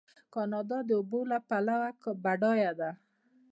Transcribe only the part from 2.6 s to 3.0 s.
ده.